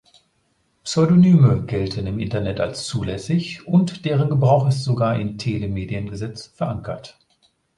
Pseudonyme 0.83 1.63
gelten 1.67 2.07
im 2.07 2.17
Internet 2.17 2.59
als 2.59 2.87
zulässig 2.87 3.67
und 3.67 4.03
deren 4.03 4.31
Gebrauch 4.31 4.67
ist 4.67 4.83
sogar 4.83 5.19
in 5.19 5.37
Telemediengesetz 5.37 6.47
verankert. 6.47 7.19